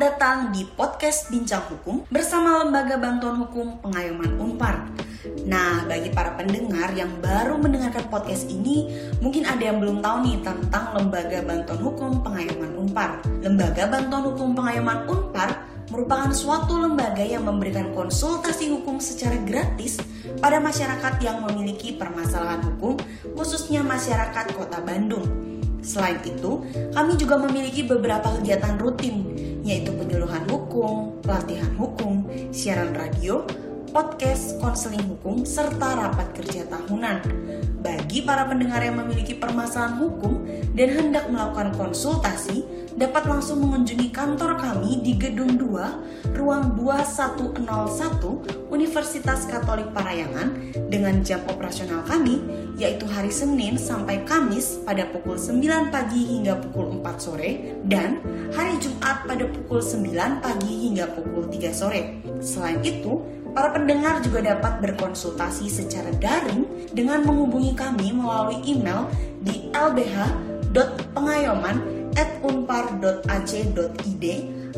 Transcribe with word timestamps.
datang 0.00 0.48
di 0.48 0.64
podcast 0.64 1.28
Bincang 1.28 1.60
Hukum 1.68 2.08
bersama 2.08 2.64
Lembaga 2.64 2.96
Bantuan 2.96 3.36
Hukum 3.36 3.84
Pengayoman 3.84 4.32
Unpar. 4.40 4.88
Nah, 5.44 5.84
bagi 5.84 6.08
para 6.08 6.40
pendengar 6.40 6.88
yang 6.96 7.20
baru 7.20 7.60
mendengarkan 7.60 8.08
podcast 8.08 8.48
ini, 8.48 8.88
mungkin 9.20 9.44
ada 9.44 9.60
yang 9.60 9.76
belum 9.76 10.00
tahu 10.00 10.24
nih 10.24 10.40
tentang 10.40 10.96
Lembaga 10.96 11.44
Bantuan 11.44 11.80
Hukum 11.84 12.24
Pengayoman 12.24 12.72
Unpar. 12.80 13.20
Lembaga 13.44 13.92
Bantuan 13.92 14.24
Hukum 14.24 14.56
Pengayoman 14.56 15.04
Unpar 15.04 15.68
merupakan 15.92 16.32
suatu 16.32 16.80
lembaga 16.80 17.20
yang 17.20 17.44
memberikan 17.44 17.92
konsultasi 17.92 18.72
hukum 18.72 19.04
secara 19.04 19.36
gratis 19.44 20.00
pada 20.40 20.64
masyarakat 20.64 21.20
yang 21.20 21.44
memiliki 21.44 21.92
permasalahan 22.00 22.64
hukum, 22.64 22.96
khususnya 23.36 23.84
masyarakat 23.84 24.56
Kota 24.56 24.80
Bandung. 24.80 25.28
Selain 25.84 26.20
itu, 26.24 26.64
kami 26.92 27.16
juga 27.16 27.40
memiliki 27.40 27.84
beberapa 27.84 28.36
kegiatan 28.40 28.76
rutin, 28.76 29.49
yaitu 29.62 29.92
penyuluhan 29.94 30.44
hukum, 30.48 31.20
pelatihan 31.20 31.72
hukum, 31.76 32.24
siaran 32.50 32.92
radio, 32.96 33.44
podcast, 33.90 34.56
konseling 34.62 35.02
hukum, 35.04 35.42
serta 35.42 35.98
rapat 35.98 36.30
kerja 36.32 36.64
tahunan. 36.70 37.20
Bagi 37.80 38.22
para 38.22 38.44
pendengar 38.46 38.84
yang 38.84 39.00
memiliki 39.00 39.36
permasalahan 39.36 39.98
hukum 39.98 40.44
dan 40.76 40.88
hendak 40.94 41.26
melakukan 41.32 41.74
konsultasi, 41.74 42.64
dapat 43.00 43.24
langsung 43.24 43.64
mengunjungi 43.64 44.12
kantor 44.12 44.60
kami 44.60 45.00
di 45.00 45.16
Gedung 45.16 45.56
2, 45.56 46.36
Ruang 46.36 46.76
2101, 46.76 48.68
Universitas 48.68 49.48
Katolik 49.48 49.88
Parayangan 49.96 50.76
dengan 50.92 51.24
jam 51.24 51.40
operasional 51.48 52.04
kami, 52.04 52.44
yaitu 52.76 53.08
hari 53.08 53.32
Senin 53.32 53.80
sampai 53.80 54.20
Kamis 54.28 54.84
pada 54.84 55.08
pukul 55.08 55.40
9 55.40 55.88
pagi 55.88 56.28
hingga 56.28 56.60
pukul 56.60 57.00
4 57.00 57.16
sore, 57.16 57.80
dan 57.88 58.20
hari 58.52 58.76
Jumat 58.76 59.24
pada 59.24 59.48
pukul 59.48 59.80
9 59.80 60.44
pagi 60.44 60.72
hingga 60.84 61.08
pukul 61.16 61.48
3 61.48 61.72
sore. 61.72 62.20
Selain 62.44 62.84
itu, 62.84 63.40
Para 63.50 63.74
pendengar 63.74 64.22
juga 64.22 64.46
dapat 64.46 64.78
berkonsultasi 64.78 65.66
secara 65.66 66.14
daring 66.22 66.86
dengan 66.94 67.26
menghubungi 67.26 67.74
kami 67.74 68.14
melalui 68.14 68.62
email 68.62 69.10
di 69.42 69.66
lbh.pengayoman@unpar.ac.id 72.14 74.24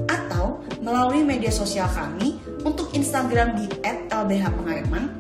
atau 0.09 0.65
melalui 0.83 1.23
media 1.23 1.53
sosial 1.53 1.87
kami 1.93 2.41
untuk 2.65 2.89
Instagram 2.97 3.55
di 3.57 3.69
@lbhpengayoman, 3.85 5.11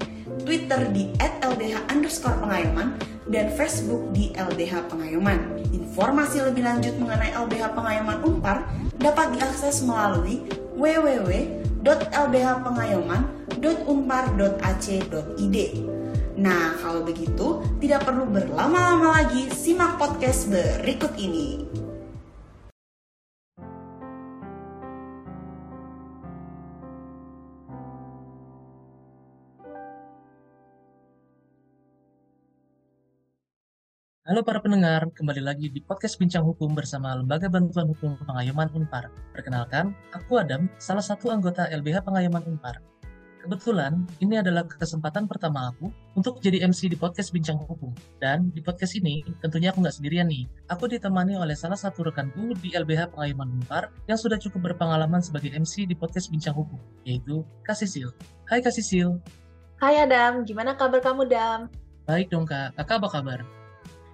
Twitter 0.42 0.90
di 0.90 1.12
@lbh_pengayoman, 1.20 2.98
dan 3.30 3.46
Facebook 3.54 4.10
di 4.12 4.34
LBH 4.34 4.90
Pengayoman. 4.90 5.38
Informasi 5.70 6.42
lebih 6.42 6.66
lanjut 6.66 6.98
mengenai 6.98 7.30
LBH 7.32 7.70
Pengayoman 7.72 8.18
Unpar 8.26 8.66
dapat 8.98 9.38
diakses 9.38 9.86
melalui 9.86 10.42
www.lbhpengayoman.com 10.74 13.42
www.unpar.ac.id. 13.62 15.56
Nah, 16.32 16.72
kalau 16.82 17.06
begitu 17.06 17.62
tidak 17.78 18.08
perlu 18.08 18.24
berlama-lama 18.26 19.22
lagi, 19.22 19.46
simak 19.54 20.00
podcast 20.00 20.50
berikut 20.50 21.14
ini. 21.14 21.62
Halo 34.32 34.48
para 34.48 34.64
pendengar, 34.64 35.12
kembali 35.12 35.44
lagi 35.44 35.68
di 35.68 35.84
podcast 35.84 36.16
Bincang 36.16 36.40
Hukum 36.40 36.72
bersama 36.72 37.12
Lembaga 37.12 37.52
Bantuan 37.52 37.84
Hukum 37.92 38.16
Pengayoman 38.16 38.72
Unpar. 38.72 39.12
Perkenalkan, 39.36 39.92
aku 40.08 40.40
Adam, 40.40 40.72
salah 40.80 41.04
satu 41.04 41.28
anggota 41.28 41.68
LBH 41.68 42.00
Pengayoman 42.00 42.40
Unpar. 42.48 42.80
Kebetulan, 43.44 44.08
ini 44.24 44.40
adalah 44.40 44.64
kesempatan 44.64 45.28
pertama 45.28 45.68
aku 45.68 45.92
untuk 46.16 46.40
jadi 46.40 46.64
MC 46.64 46.88
di 46.88 46.96
podcast 46.96 47.28
Bincang 47.28 47.60
Hukum. 47.60 47.92
Dan 48.24 48.48
di 48.56 48.64
podcast 48.64 48.96
ini, 48.96 49.20
tentunya 49.44 49.68
aku 49.68 49.84
nggak 49.84 50.00
sendirian 50.00 50.24
nih. 50.32 50.48
Aku 50.72 50.88
ditemani 50.88 51.36
oleh 51.36 51.52
salah 51.52 51.76
satu 51.76 52.00
rekanku 52.00 52.56
di 52.56 52.72
LBH 52.72 53.12
Pengayoman 53.12 53.60
Unpar 53.60 53.92
yang 54.08 54.16
sudah 54.16 54.40
cukup 54.40 54.72
berpengalaman 54.72 55.20
sebagai 55.20 55.52
MC 55.52 55.84
di 55.84 55.92
podcast 55.92 56.32
Bincang 56.32 56.56
Hukum, 56.56 56.80
yaitu 57.04 57.44
Kak 57.68 57.76
Sisil. 57.76 58.08
Hai 58.48 58.64
Kak 58.64 58.72
Sisil. 58.72 59.12
Hai 59.76 60.00
Adam, 60.00 60.48
gimana 60.48 60.72
kabar 60.72 61.04
kamu 61.04 61.28
Dam? 61.28 61.68
Baik 62.08 62.32
dong 62.32 62.48
Kak, 62.48 62.80
kakak 62.80 62.96
apa 62.96 63.10
kabar? 63.12 63.61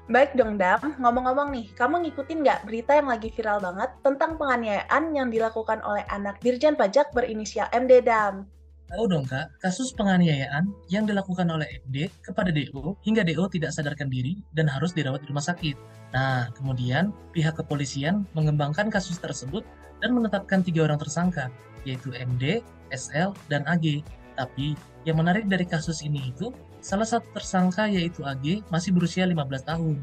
Baik 0.08 0.40
dong 0.40 0.56
Dam, 0.56 0.96
ngomong-ngomong 0.96 1.52
nih, 1.52 1.68
kamu 1.76 2.08
ngikutin 2.08 2.40
nggak 2.40 2.64
berita 2.64 2.96
yang 2.96 3.12
lagi 3.12 3.28
viral 3.28 3.60
banget 3.60 3.92
tentang 4.00 4.40
penganiayaan 4.40 5.12
yang 5.12 5.28
dilakukan 5.28 5.84
oleh 5.84 6.00
anak 6.08 6.40
Dirjen 6.40 6.80
Pajak 6.80 7.12
berinisial 7.12 7.68
MD 7.76 8.00
Dam? 8.00 8.48
Tahu 8.88 9.04
dong 9.04 9.28
kak, 9.28 9.52
kasus 9.60 9.92
penganiayaan 9.92 10.64
yang 10.88 11.04
dilakukan 11.04 11.44
oleh 11.52 11.68
MD 11.84 12.08
kepada 12.24 12.48
DO 12.48 12.96
hingga 13.04 13.20
DO 13.20 13.52
tidak 13.52 13.76
sadarkan 13.76 14.08
diri 14.08 14.40
dan 14.56 14.64
harus 14.72 14.96
dirawat 14.96 15.20
di 15.20 15.28
rumah 15.28 15.44
sakit. 15.44 15.76
Nah, 16.16 16.48
kemudian 16.56 17.12
pihak 17.36 17.60
kepolisian 17.60 18.24
mengembangkan 18.32 18.88
kasus 18.88 19.20
tersebut 19.20 19.60
dan 20.00 20.16
menetapkan 20.16 20.64
tiga 20.64 20.88
orang 20.88 20.96
tersangka, 20.96 21.52
yaitu 21.84 22.16
MD, 22.16 22.64
SL, 22.96 23.36
dan 23.52 23.60
AG. 23.68 24.00
Tapi 24.40 24.72
yang 25.04 25.20
menarik 25.20 25.44
dari 25.52 25.68
kasus 25.68 26.00
ini 26.00 26.32
itu, 26.32 26.48
salah 26.80 27.06
satu 27.06 27.26
tersangka 27.34 27.86
yaitu 27.86 28.22
AG 28.22 28.62
masih 28.72 28.94
berusia 28.94 29.26
15 29.26 29.68
tahun. 29.68 29.96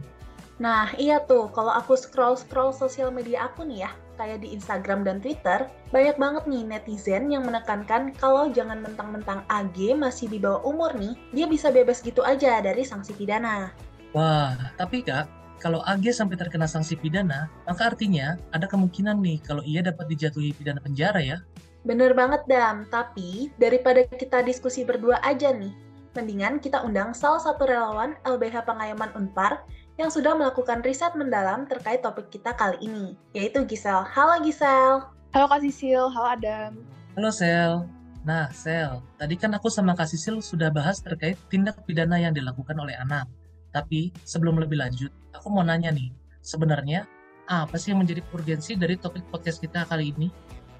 Nah, 0.55 0.95
iya 0.95 1.19
tuh, 1.19 1.51
kalau 1.51 1.67
aku 1.75 1.99
scroll-scroll 1.99 2.71
sosial 2.71 3.11
media 3.11 3.51
aku 3.51 3.67
nih 3.67 3.83
ya, 3.83 3.91
kayak 4.15 4.39
di 4.39 4.55
Instagram 4.55 5.03
dan 5.03 5.19
Twitter, 5.19 5.67
banyak 5.91 6.15
banget 6.15 6.43
nih 6.47 6.63
netizen 6.63 7.27
yang 7.27 7.43
menekankan 7.43 8.15
kalau 8.15 8.47
jangan 8.47 8.79
mentang-mentang 8.79 9.43
AG 9.51 9.75
masih 9.99 10.31
di 10.31 10.39
bawah 10.39 10.63
umur 10.63 10.95
nih, 10.95 11.11
dia 11.35 11.45
bisa 11.51 11.67
bebas 11.75 11.99
gitu 11.99 12.23
aja 12.23 12.63
dari 12.63 12.87
sanksi 12.87 13.11
pidana. 13.19 13.75
Wah, 14.15 14.55
tapi 14.79 15.03
kak, 15.03 15.27
kalau 15.59 15.83
AG 15.83 16.07
sampai 16.15 16.39
terkena 16.39 16.71
sanksi 16.71 16.95
pidana, 16.95 17.51
maka 17.67 17.91
artinya 17.91 18.39
ada 18.55 18.63
kemungkinan 18.63 19.19
nih 19.19 19.43
kalau 19.43 19.59
ia 19.67 19.83
dapat 19.83 20.07
dijatuhi 20.07 20.55
pidana 20.55 20.79
penjara 20.79 21.19
ya. 21.19 21.43
Bener 21.83 22.15
banget 22.15 22.47
Dam, 22.47 22.87
tapi 22.87 23.51
daripada 23.59 24.07
kita 24.07 24.39
diskusi 24.41 24.87
berdua 24.87 25.19
aja 25.19 25.51
nih, 25.51 25.75
mendingan 26.15 26.63
kita 26.63 26.79
undang 26.79 27.11
salah 27.11 27.43
satu 27.43 27.67
relawan 27.67 28.15
LBH 28.23 28.63
Pengayoman 28.63 29.11
Unpar 29.19 29.67
yang 29.99 30.07
sudah 30.07 30.31
melakukan 30.31 30.79
riset 30.81 31.11
mendalam 31.19 31.67
terkait 31.67 31.99
topik 31.99 32.31
kita 32.31 32.55
kali 32.55 32.79
ini, 32.79 33.19
yaitu 33.35 33.67
Gisel. 33.67 34.03
Halo 34.07 34.39
Gisel. 34.39 35.03
Halo 35.35 35.51
Kak 35.51 35.67
Sisil, 35.67 36.07
halo 36.15 36.27
Adam. 36.31 36.71
Halo 37.19 37.27
Sel. 37.27 37.83
Nah, 38.23 38.47
Sel, 38.55 39.03
tadi 39.19 39.35
kan 39.35 39.51
aku 39.51 39.67
sama 39.67 39.91
Kak 39.91 40.07
Sisil 40.07 40.39
sudah 40.39 40.71
bahas 40.71 41.03
terkait 41.03 41.35
tindak 41.51 41.83
pidana 41.83 42.15
yang 42.15 42.31
dilakukan 42.31 42.79
oleh 42.79 42.95
anak. 42.95 43.27
Tapi 43.75 44.15
sebelum 44.23 44.55
lebih 44.55 44.79
lanjut, 44.79 45.11
aku 45.35 45.51
mau 45.51 45.67
nanya 45.67 45.91
nih, 45.91 46.07
sebenarnya 46.39 47.03
apa 47.51 47.75
sih 47.75 47.91
yang 47.91 47.99
menjadi 47.99 48.23
urgensi 48.31 48.79
dari 48.79 48.95
topik 48.95 49.27
podcast 49.27 49.59
kita 49.59 49.83
kali 49.91 50.15
ini? 50.15 50.31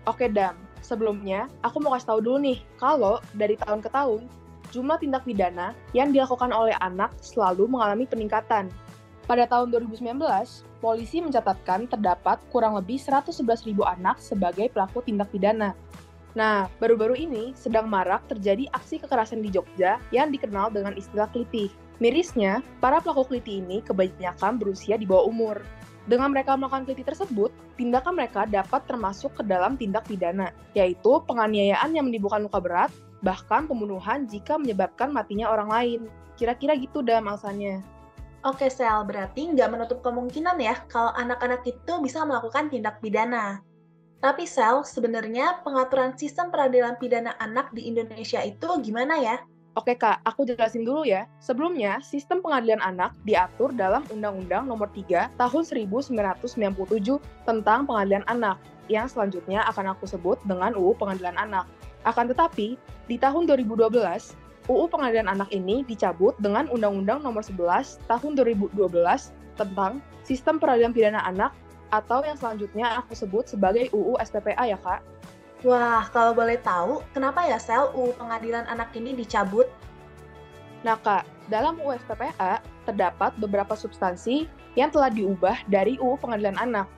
Oke 0.07 0.31
Dam, 0.31 0.56
sebelumnya 0.79 1.51
aku 1.59 1.84
mau 1.84 1.91
kasih 1.91 2.16
tahu 2.16 2.19
dulu 2.24 2.38
nih, 2.40 2.63
kalau 2.79 3.19
dari 3.35 3.59
tahun 3.59 3.84
ke 3.84 3.91
tahun, 3.91 4.24
jumlah 4.75 5.00
tindak 5.00 5.24
pidana 5.24 5.72
yang 5.96 6.12
dilakukan 6.12 6.52
oleh 6.52 6.75
anak 6.84 7.16
selalu 7.24 7.72
mengalami 7.72 8.03
peningkatan 8.03 8.68
pada 9.25 9.50
tahun 9.50 9.74
2019, 9.74 10.22
polisi 10.78 11.18
mencatatkan 11.18 11.89
terdapat 11.89 12.38
kurang 12.54 12.77
lebih 12.77 13.01
111.000 13.01 13.74
anak 13.81 14.22
sebagai 14.22 14.69
pelaku 14.69 15.01
tindak 15.01 15.33
pidana. 15.33 15.74
Nah, 16.38 16.69
baru-baru 16.77 17.18
ini 17.18 17.57
sedang 17.57 17.89
marak 17.89 18.22
terjadi 18.30 18.69
aksi 18.69 19.01
kekerasan 19.01 19.42
di 19.42 19.50
Jogja 19.50 19.98
yang 20.13 20.30
dikenal 20.30 20.69
dengan 20.69 20.94
istilah 20.94 21.25
klitih. 21.33 21.74
Mirisnya, 21.98 22.62
para 22.83 23.01
pelaku 23.01 23.33
klitih 23.33 23.66
ini 23.66 23.81
kebanyakan 23.81 24.62
berusia 24.62 24.94
di 24.94 25.10
bawah 25.10 25.25
umur. 25.25 25.57
Dengan 26.06 26.30
mereka 26.30 26.54
melakukan 26.54 26.86
klitih 26.86 27.06
tersebut, 27.06 27.50
tindakan 27.81 28.13
mereka 28.13 28.46
dapat 28.46 28.86
termasuk 28.86 29.34
ke 29.34 29.42
dalam 29.42 29.74
tindak 29.74 30.06
pidana, 30.06 30.54
yaitu 30.78 31.18
penganiayaan 31.25 31.98
yang 31.98 32.06
menimbulkan 32.06 32.46
luka 32.46 32.62
berat, 32.62 32.92
bahkan 33.25 33.66
pembunuhan 33.66 34.30
jika 34.30 34.54
menyebabkan 34.62 35.10
matinya 35.10 35.50
orang 35.50 35.69
lain. 35.74 36.02
Kira-kira 36.38 36.78
gitu 36.78 37.02
dah 37.02 37.18
alasannya. 37.18 37.81
Oke 38.46 38.69
Sel, 38.69 39.02
berarti 39.10 39.50
nggak 39.50 39.69
menutup 39.74 40.06
kemungkinan 40.06 40.62
ya 40.62 40.78
kalau 40.86 41.10
anak-anak 41.18 41.66
itu 41.66 41.94
bisa 42.06 42.22
melakukan 42.22 42.69
tindak 42.69 43.01
pidana. 43.01 43.66
Tapi 44.22 44.46
Sel, 44.46 44.86
sebenarnya 44.86 45.66
pengaturan 45.66 46.13
sistem 46.13 46.54
peradilan 46.54 47.01
pidana 47.01 47.34
anak 47.42 47.74
di 47.74 47.90
Indonesia 47.90 48.46
itu 48.46 48.69
gimana 48.86 49.18
ya? 49.18 49.42
Oke 49.75 49.92
kak, 50.00 50.24
aku 50.24 50.48
jelasin 50.48 50.88
dulu 50.88 51.04
ya. 51.04 51.27
Sebelumnya, 51.44 52.00
sistem 52.00 52.39
pengadilan 52.39 52.80
anak 52.80 53.12
diatur 53.27 53.75
dalam 53.75 54.07
Undang-Undang 54.07 54.72
Nomor 54.72 54.88
3 54.95 55.36
Tahun 55.36 55.63
1997 55.68 56.16
tentang 57.44 57.83
Pengadilan 57.83 58.24
Anak, 58.31 58.56
yang 58.88 59.12
selanjutnya 59.12 59.68
akan 59.68 59.92
aku 59.92 60.07
sebut 60.07 60.39
dengan 60.48 60.80
UU 60.80 60.95
Pengadilan 60.95 61.36
Anak. 61.36 61.68
Akan 62.07 62.31
tetapi, 62.31 62.80
di 63.12 63.19
tahun 63.19 63.51
2012, 63.51 63.92
UU 64.72 64.86
Pengadilan 64.88 65.27
Anak 65.27 65.51
ini 65.51 65.83
dicabut 65.83 66.39
dengan 66.39 66.72
Undang-Undang 66.72 67.27
Nomor 67.27 67.44
11 67.44 68.00
Tahun 68.07 68.31
2012 68.31 68.80
tentang 69.60 70.00
Sistem 70.24 70.56
Peradilan 70.56 70.95
Pidana 70.95 71.19
Anak 71.27 71.51
atau 71.92 72.24
yang 72.24 72.39
selanjutnya 72.39 72.95
aku 72.95 73.12
sebut 73.12 73.44
sebagai 73.48 73.92
UU 73.92 74.16
SPPA 74.24 74.72
ya 74.72 74.80
kak. 74.80 75.04
Wah, 75.63 76.04
kalau 76.12 76.36
boleh 76.36 76.60
tahu, 76.60 77.00
kenapa 77.16 77.48
ya 77.48 77.56
sel 77.56 77.88
UU 77.96 78.18
Pengadilan 78.19 78.68
Anak 78.68 78.92
ini 78.98 79.16
dicabut? 79.16 79.69
Nah 80.84 81.00
kak, 81.00 81.24
dalam 81.48 81.80
UU 81.80 81.96
SPPA 82.04 82.60
terdapat 82.84 83.31
beberapa 83.40 83.74
substansi 83.74 84.46
yang 84.75 84.92
telah 84.92 85.07
diubah 85.07 85.63
dari 85.72 85.96
UU 85.96 86.19
Pengadilan 86.19 86.60
Anak. 86.60 86.92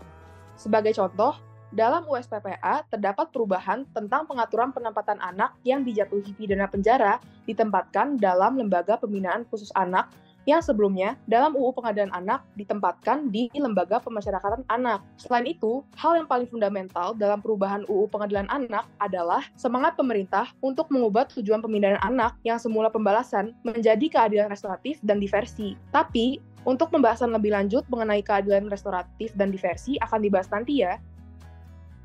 Sebagai 0.57 0.97
contoh, 0.97 1.37
dalam 1.71 2.07
UU 2.07 2.17
SPPA 2.23 2.87
terdapat 2.87 3.29
perubahan 3.29 3.83
tentang 3.91 4.23
pengaturan 4.23 4.71
penempatan 4.71 5.19
anak 5.19 5.53
yang 5.67 5.83
dijatuhi 5.83 6.31
pidana 6.33 6.65
penjara 6.65 7.19
ditempatkan 7.43 8.15
dalam 8.17 8.55
lembaga 8.55 8.95
pembinaan 8.95 9.43
khusus 9.51 9.71
anak 9.75 10.07
yang 10.47 10.63
sebelumnya 10.63 11.19
dalam 11.27 11.53
UU 11.59 11.75
Pengadilan 11.75 12.09
Anak 12.15 12.47
ditempatkan 12.55 13.27
di 13.27 13.51
Lembaga 13.51 13.99
Pemasyarakatan 13.99 14.63
Anak. 14.71 15.03
Selain 15.19 15.43
itu, 15.43 15.83
hal 15.99 16.15
yang 16.15 16.25
paling 16.25 16.47
fundamental 16.47 17.11
dalam 17.11 17.43
perubahan 17.43 17.83
UU 17.91 18.07
Pengadilan 18.07 18.47
Anak 18.47 18.87
adalah 19.03 19.43
semangat 19.59 19.99
pemerintah 19.99 20.47
untuk 20.63 20.87
mengubah 20.87 21.27
tujuan 21.35 21.59
pemindahan 21.59 21.99
anak 21.99 22.39
yang 22.47 22.55
semula 22.55 22.87
pembalasan 22.87 23.51
menjadi 23.67 24.07
keadilan 24.07 24.47
restoratif 24.47 25.03
dan 25.03 25.19
diversi. 25.19 25.75
Tapi, 25.91 26.39
untuk 26.63 26.95
pembahasan 26.95 27.35
lebih 27.35 27.51
lanjut 27.51 27.83
mengenai 27.91 28.23
keadilan 28.23 28.71
restoratif 28.71 29.35
dan 29.35 29.51
diversi 29.51 29.99
akan 29.99 30.23
dibahas 30.23 30.47
nanti 30.47 30.79
ya. 30.87 30.95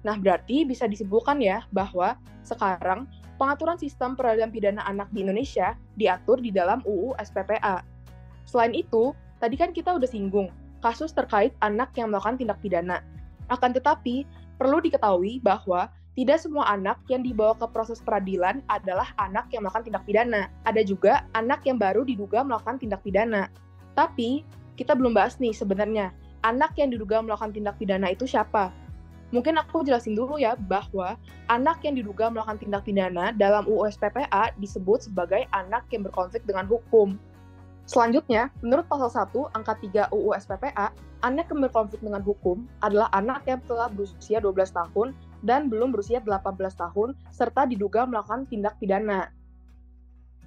Nah, 0.02 0.18
berarti 0.18 0.66
bisa 0.66 0.90
disimpulkan 0.90 1.38
ya 1.38 1.62
bahwa 1.70 2.18
sekarang 2.42 3.06
pengaturan 3.38 3.78
sistem 3.78 4.18
peradilan 4.18 4.50
pidana 4.50 4.82
anak 4.86 5.10
di 5.14 5.22
Indonesia 5.22 5.78
diatur 5.94 6.42
di 6.42 6.50
dalam 6.50 6.82
UU 6.82 7.14
SPPA. 7.22 7.91
Selain 8.44 8.74
itu, 8.74 9.14
tadi 9.38 9.54
kan 9.58 9.70
kita 9.70 9.94
udah 9.94 10.08
singgung 10.08 10.50
kasus 10.82 11.14
terkait 11.14 11.54
anak 11.62 11.94
yang 11.94 12.10
melakukan 12.10 12.36
tindak 12.36 12.58
pidana. 12.58 13.00
Akan 13.48 13.70
tetapi, 13.70 14.26
perlu 14.58 14.82
diketahui 14.82 15.38
bahwa 15.40 15.88
tidak 16.12 16.44
semua 16.44 16.68
anak 16.68 17.00
yang 17.08 17.24
dibawa 17.24 17.56
ke 17.56 17.64
proses 17.72 18.02
peradilan 18.04 18.60
adalah 18.68 19.14
anak 19.16 19.48
yang 19.54 19.64
melakukan 19.64 19.88
tindak 19.88 20.04
pidana. 20.04 20.50
Ada 20.68 20.82
juga 20.84 21.24
anak 21.32 21.64
yang 21.64 21.80
baru 21.80 22.04
diduga 22.04 22.44
melakukan 22.44 22.76
tindak 22.82 23.00
pidana. 23.00 23.48
Tapi, 23.96 24.44
kita 24.76 24.92
belum 24.92 25.16
bahas 25.16 25.40
nih 25.40 25.56
sebenarnya, 25.56 26.12
anak 26.44 26.76
yang 26.76 26.92
diduga 26.92 27.22
melakukan 27.24 27.54
tindak 27.54 27.78
pidana 27.80 28.12
itu 28.12 28.28
siapa? 28.28 28.74
Mungkin 29.32 29.56
aku 29.56 29.80
jelasin 29.88 30.12
dulu 30.12 30.36
ya 30.36 30.52
bahwa 30.60 31.16
anak 31.48 31.80
yang 31.80 31.96
diduga 31.96 32.28
melakukan 32.28 32.60
tindak 32.60 32.84
pidana 32.84 33.32
dalam 33.32 33.64
UU 33.64 33.88
SPPA 33.88 34.52
disebut 34.60 35.08
sebagai 35.08 35.48
anak 35.56 35.88
yang 35.88 36.04
berkonflik 36.04 36.44
dengan 36.44 36.68
hukum. 36.68 37.16
Selanjutnya, 37.92 38.48
menurut 38.64 38.88
pasal 38.88 39.12
1 39.12 39.52
angka 39.52 39.76
3 39.76 40.16
UU 40.16 40.32
SPPA, 40.40 40.96
anak 41.20 41.52
yang 41.52 41.60
berkonflik 41.68 42.00
dengan 42.00 42.24
hukum 42.24 42.64
adalah 42.80 43.12
anak 43.12 43.44
yang 43.44 43.60
telah 43.68 43.92
berusia 43.92 44.40
12 44.40 44.72
tahun 44.72 45.12
dan 45.44 45.68
belum 45.68 45.92
berusia 45.92 46.24
18 46.24 46.56
tahun 46.56 47.12
serta 47.28 47.68
diduga 47.68 48.08
melakukan 48.08 48.48
tindak 48.48 48.80
pidana. 48.80 49.28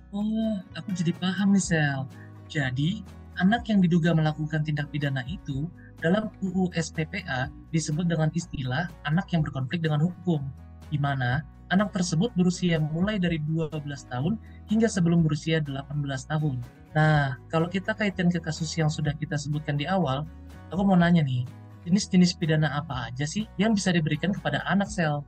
Oh, 0.09 0.57
aku 0.73 0.89
jadi 0.97 1.13
paham 1.21 1.53
nih, 1.53 1.61
Sel. 1.61 2.09
Jadi, 2.49 3.05
anak 3.37 3.69
yang 3.69 3.77
diduga 3.77 4.17
melakukan 4.17 4.65
tindak 4.65 4.89
pidana 4.89 5.21
itu 5.29 5.69
dalam 6.01 6.33
UU 6.41 6.73
SPPA 6.73 7.53
disebut 7.69 8.09
dengan 8.09 8.33
istilah 8.33 8.89
anak 9.05 9.29
yang 9.29 9.45
berkonflik 9.45 9.85
dengan 9.85 10.01
hukum, 10.01 10.41
di 10.89 10.97
mana 10.97 11.45
anak 11.73 11.93
tersebut 11.93 12.29
berusia 12.37 12.77
mulai 12.77 13.17
dari 13.17 13.41
12 13.41 13.81
tahun 14.11 14.37
hingga 14.69 14.85
sebelum 14.85 15.25
berusia 15.25 15.61
18 15.61 15.91
tahun. 16.29 16.61
Nah, 16.93 17.35
kalau 17.49 17.67
kita 17.67 17.97
kaitkan 17.97 18.29
ke 18.29 18.39
kasus 18.39 18.71
yang 18.77 18.87
sudah 18.87 19.11
kita 19.17 19.35
sebutkan 19.35 19.75
di 19.75 19.89
awal, 19.89 20.23
aku 20.69 20.81
mau 20.85 20.95
nanya 20.95 21.25
nih, 21.25 21.43
jenis-jenis 21.83 22.37
pidana 22.37 22.71
apa 22.77 23.11
aja 23.11 23.25
sih 23.27 23.49
yang 23.59 23.73
bisa 23.73 23.91
diberikan 23.91 24.31
kepada 24.31 24.63
anak 24.69 24.87
sel? 24.89 25.25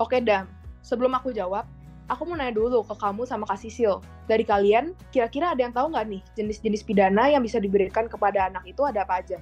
Oke, 0.00 0.22
Dam. 0.22 0.48
Sebelum 0.80 1.12
aku 1.12 1.36
jawab, 1.36 1.68
aku 2.08 2.24
mau 2.24 2.38
nanya 2.38 2.56
dulu 2.56 2.80
ke 2.86 2.94
kamu 2.96 3.28
sama 3.28 3.44
Kak 3.44 3.60
Sisil. 3.60 4.00
Dari 4.24 4.42
kalian, 4.46 4.96
kira-kira 5.12 5.52
ada 5.52 5.60
yang 5.60 5.74
tahu 5.74 5.92
nggak 5.92 6.06
nih 6.08 6.22
jenis-jenis 6.38 6.82
pidana 6.86 7.28
yang 7.28 7.44
bisa 7.44 7.60
diberikan 7.60 8.08
kepada 8.08 8.48
anak 8.48 8.64
itu 8.64 8.80
ada 8.86 9.04
apa 9.04 9.20
aja? 9.20 9.36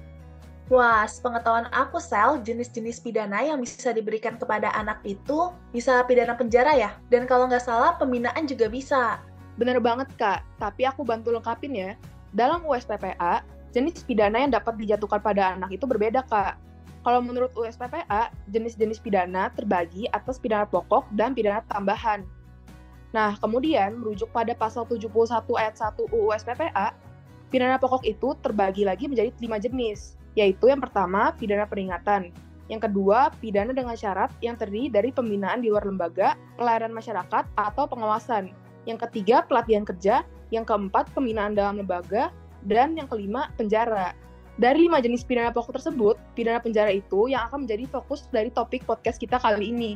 Wah, 0.69 1.09
pengetahuan 1.09 1.65
aku, 1.73 1.97
Sel, 1.97 2.45
jenis-jenis 2.45 3.01
pidana 3.01 3.41
yang 3.41 3.57
bisa 3.57 3.89
diberikan 3.89 4.37
kepada 4.37 4.69
anak 4.77 5.01
itu 5.01 5.49
bisa 5.73 6.05
pidana 6.05 6.37
penjara 6.37 6.77
ya? 6.77 6.93
Dan 7.09 7.25
kalau 7.25 7.49
nggak 7.49 7.65
salah, 7.65 7.97
pembinaan 7.97 8.45
juga 8.45 8.69
bisa. 8.69 9.17
Bener 9.57 9.81
banget, 9.81 10.13
Kak. 10.13 10.45
Tapi 10.61 10.85
aku 10.85 11.01
bantu 11.01 11.33
lengkapin 11.33 11.73
ya. 11.73 11.97
Dalam 12.37 12.61
USPPA, 12.69 13.41
jenis 13.73 14.05
pidana 14.05 14.45
yang 14.45 14.53
dapat 14.53 14.77
dijatuhkan 14.77 15.17
pada 15.25 15.57
anak 15.57 15.73
itu 15.73 15.89
berbeda, 15.89 16.21
Kak. 16.29 16.61
Kalau 17.01 17.25
menurut 17.25 17.49
USPPA, 17.57 18.29
jenis-jenis 18.53 19.01
pidana 19.01 19.49
terbagi 19.57 20.05
atas 20.13 20.37
pidana 20.37 20.69
pokok 20.69 21.09
dan 21.17 21.33
pidana 21.33 21.65
tambahan. 21.65 22.21
Nah, 23.09 23.33
kemudian 23.41 23.97
merujuk 23.97 24.29
pada 24.29 24.53
pasal 24.53 24.85
71 24.85 25.57
ayat 25.57 25.73
1 25.81 26.13
UU 26.13 26.29
SPPA, 26.37 26.93
pidana 27.49 27.81
pokok 27.81 28.05
itu 28.05 28.37
terbagi 28.45 28.85
lagi 28.85 29.09
menjadi 29.09 29.33
lima 29.41 29.57
jenis, 29.57 30.18
yaitu 30.37 30.69
yang 30.69 30.81
pertama, 30.81 31.33
pidana 31.37 31.65
peringatan. 31.65 32.33
Yang 32.69 32.89
kedua, 32.89 33.33
pidana 33.41 33.73
dengan 33.73 33.97
syarat 33.97 34.29
yang 34.45 34.53
terdiri 34.53 34.93
dari 34.93 35.09
pembinaan 35.09 35.65
di 35.65 35.73
luar 35.73 35.89
lembaga, 35.89 36.37
pelayanan 36.53 36.93
masyarakat, 36.93 37.43
atau 37.57 37.83
pengawasan. 37.89 38.53
Yang 38.85 39.09
ketiga, 39.09 39.41
pelatihan 39.41 39.81
kerja. 39.81 40.21
Yang 40.53 40.69
keempat, 40.69 41.09
pembinaan 41.17 41.57
dalam 41.57 41.81
lembaga. 41.81 42.29
Dan 42.61 42.93
yang 42.93 43.09
kelima, 43.09 43.49
penjara. 43.57 44.13
Dari 44.59 44.85
lima 44.85 44.99
jenis 44.99 45.23
pidana 45.23 45.55
pokok 45.55 45.79
tersebut, 45.79 46.19
pidana 46.35 46.59
penjara 46.59 46.91
itu 46.91 47.31
yang 47.31 47.47
akan 47.47 47.63
menjadi 47.63 47.87
fokus 47.87 48.27
dari 48.27 48.51
topik 48.51 48.83
podcast 48.83 49.15
kita 49.15 49.39
kali 49.39 49.71
ini. 49.71 49.95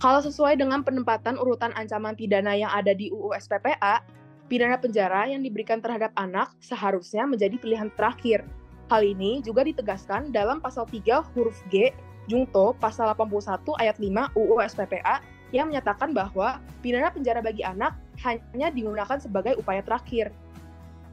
Kalau 0.00 0.24
sesuai 0.24 0.56
dengan 0.56 0.80
penempatan 0.80 1.36
urutan 1.36 1.76
ancaman 1.76 2.16
pidana 2.16 2.56
yang 2.56 2.72
ada 2.72 2.96
di 2.96 3.12
UU 3.12 3.36
SPPA, 3.36 4.00
pidana 4.48 4.80
penjara 4.80 5.28
yang 5.28 5.44
diberikan 5.44 5.84
terhadap 5.84 6.16
anak 6.16 6.56
seharusnya 6.64 7.28
menjadi 7.28 7.60
pilihan 7.60 7.92
terakhir. 7.94 8.48
Hal 8.88 9.04
ini 9.04 9.44
juga 9.44 9.64
ditegaskan 9.68 10.32
dalam 10.32 10.64
pasal 10.64 10.88
3 10.88 11.20
huruf 11.36 11.60
G 11.68 11.92
Jungto 12.28 12.76
pasal 12.76 13.08
81 13.16 13.64
ayat 13.80 13.96
5 13.96 14.36
UU 14.36 14.54
SPPA 14.64 15.24
yang 15.52 15.72
menyatakan 15.72 16.12
bahwa 16.12 16.60
pidana 16.84 17.08
penjara 17.08 17.40
bagi 17.40 17.64
anak 17.64 17.96
hanya 18.20 18.68
digunakan 18.68 19.16
sebagai 19.16 19.56
upaya 19.56 19.80
terakhir. 19.80 20.28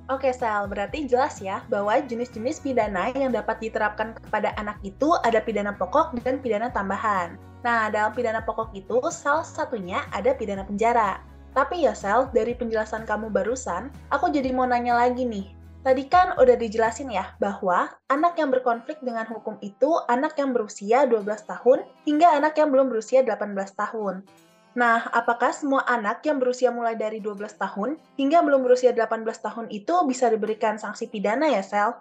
Oke, 0.05 0.29
Sel, 0.29 0.69
berarti 0.69 1.09
jelas 1.09 1.41
ya 1.41 1.65
bahwa 1.65 1.97
jenis-jenis 1.97 2.61
pidana 2.61 3.09
yang 3.17 3.33
dapat 3.33 3.57
diterapkan 3.57 4.13
kepada 4.13 4.53
anak 4.61 4.77
itu 4.85 5.17
ada 5.25 5.41
pidana 5.41 5.73
pokok 5.73 6.13
dan 6.21 6.37
pidana 6.43 6.69
tambahan. 6.69 7.41
Nah, 7.65 7.89
dalam 7.89 8.13
pidana 8.13 8.45
pokok 8.45 8.69
itu 8.77 9.01
salah 9.09 9.41
satunya 9.41 10.05
ada 10.13 10.37
pidana 10.37 10.61
penjara. 10.61 11.25
Tapi 11.57 11.89
ya, 11.89 11.97
Sel, 11.97 12.29
dari 12.35 12.53
penjelasan 12.53 13.09
kamu 13.09 13.33
barusan, 13.33 13.89
aku 14.13 14.29
jadi 14.29 14.53
mau 14.53 14.69
nanya 14.69 14.93
lagi 14.93 15.25
nih. 15.25 15.54
Tadi 15.85 16.09
kan 16.09 16.33
udah 16.41 16.57
dijelasin 16.57 17.13
ya 17.13 17.37
bahwa 17.37 17.93
anak 18.09 18.41
yang 18.41 18.49
berkonflik 18.49 18.97
dengan 19.05 19.29
hukum 19.29 19.61
itu 19.61 19.93
anak 20.09 20.33
yang 20.33 20.49
berusia 20.49 21.05
12 21.05 21.21
tahun 21.45 21.85
hingga 22.09 22.41
anak 22.41 22.57
yang 22.57 22.73
belum 22.73 22.89
berusia 22.89 23.21
18 23.21 23.53
tahun. 23.77 24.25
Nah, 24.73 25.05
apakah 25.13 25.53
semua 25.53 25.85
anak 25.85 26.25
yang 26.25 26.41
berusia 26.41 26.73
mulai 26.73 26.97
dari 26.97 27.21
12 27.21 27.61
tahun 27.61 28.01
hingga 28.17 28.41
belum 28.41 28.65
berusia 28.65 28.97
18 28.97 29.29
tahun 29.37 29.69
itu 29.69 29.93
bisa 30.09 30.25
diberikan 30.33 30.81
sanksi 30.81 31.05
pidana 31.05 31.53
ya, 31.53 31.61
Sel? 31.61 31.93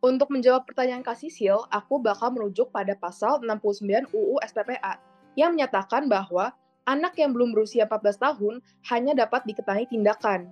Untuk 0.00 0.32
menjawab 0.32 0.64
pertanyaan 0.64 1.04
Kak 1.04 1.20
Sisil, 1.20 1.68
aku 1.68 2.00
bakal 2.00 2.32
merujuk 2.32 2.72
pada 2.72 2.96
pasal 2.96 3.44
69 3.44 4.08
UU 4.08 4.40
SPPA 4.40 4.96
yang 5.36 5.52
menyatakan 5.52 6.08
bahwa 6.08 6.56
anak 6.88 7.12
yang 7.20 7.36
belum 7.36 7.52
berusia 7.52 7.84
14 7.84 8.24
tahun 8.24 8.64
hanya 8.88 9.12
dapat 9.12 9.44
dikenai 9.44 9.84
tindakan. 9.84 10.48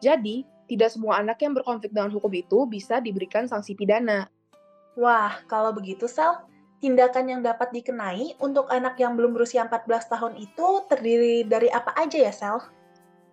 Jadi, 0.00 0.53
tidak 0.64 0.92
semua 0.92 1.20
anak 1.20 1.40
yang 1.44 1.52
berkonflik 1.52 1.92
dengan 1.92 2.10
hukum 2.12 2.32
itu 2.32 2.64
bisa 2.64 3.00
diberikan 3.00 3.44
sanksi 3.44 3.76
pidana. 3.76 4.28
Wah, 4.94 5.42
kalau 5.50 5.74
begitu, 5.74 6.06
Sel, 6.06 6.38
tindakan 6.78 7.26
yang 7.26 7.40
dapat 7.42 7.74
dikenai 7.74 8.38
untuk 8.38 8.70
anak 8.70 8.94
yang 9.00 9.18
belum 9.18 9.34
berusia 9.34 9.66
14 9.66 10.12
tahun 10.12 10.32
itu 10.38 10.66
terdiri 10.86 11.44
dari 11.48 11.68
apa 11.68 11.92
aja 11.98 12.18
ya, 12.20 12.32
Sel? 12.32 12.62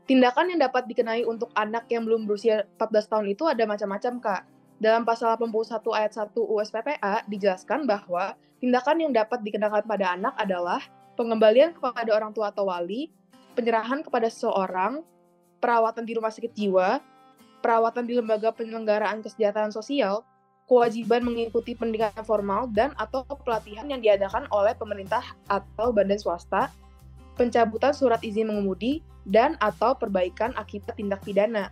Tindakan 0.10 0.52
yang 0.52 0.60
dapat 0.66 0.90
dikenai 0.90 1.24
untuk 1.24 1.54
anak 1.54 1.88
yang 1.88 2.04
belum 2.04 2.26
berusia 2.26 2.66
14 2.82 3.12
tahun 3.12 3.26
itu 3.32 3.44
ada 3.46 3.64
macam-macam, 3.64 4.14
Kak. 4.20 4.42
Dalam 4.82 5.06
pasal 5.06 5.38
81 5.38 5.94
ayat 5.94 6.12
1 6.18 6.34
USPPA 6.34 7.14
dijelaskan 7.30 7.86
bahwa 7.86 8.34
tindakan 8.58 8.98
yang 8.98 9.14
dapat 9.14 9.46
dikenakan 9.46 9.86
pada 9.86 10.18
anak 10.18 10.34
adalah 10.42 10.82
pengembalian 11.14 11.78
kepada 11.78 12.10
orang 12.18 12.34
tua 12.34 12.50
atau 12.50 12.66
wali, 12.66 13.14
penyerahan 13.54 14.02
kepada 14.02 14.26
seseorang, 14.26 15.06
perawatan 15.62 16.02
di 16.02 16.18
rumah 16.18 16.34
sakit 16.34 16.58
jiwa, 16.58 16.98
perawatan 17.62 18.10
di 18.10 18.18
lembaga 18.18 18.50
penyelenggaraan 18.52 19.22
kesejahteraan 19.22 19.72
sosial, 19.72 20.26
kewajiban 20.66 21.22
mengikuti 21.22 21.78
pendidikan 21.78 22.26
formal 22.26 22.68
dan 22.74 22.92
atau 22.98 23.24
pelatihan 23.24 23.88
yang 23.88 24.02
diadakan 24.02 24.50
oleh 24.50 24.74
pemerintah 24.76 25.24
atau 25.48 25.94
badan 25.94 26.18
swasta, 26.18 26.74
pencabutan 27.40 27.94
surat 27.94 28.20
izin 28.26 28.50
mengemudi, 28.50 29.06
dan 29.30 29.56
atau 29.62 29.94
perbaikan 29.94 30.52
akibat 30.58 30.98
tindak 30.98 31.22
pidana. 31.22 31.70